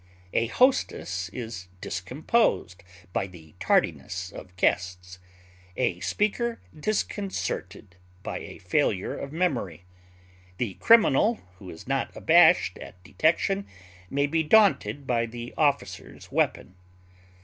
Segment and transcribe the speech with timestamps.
[0.33, 2.81] A hostess is discomposed
[3.13, 5.19] by the tardiness of guests,
[5.77, 9.83] a speaker disconcerted by a failure of memory.
[10.57, 13.67] The criminal who is not abashed at detection
[14.09, 16.73] may be daunted by the officer's weapon.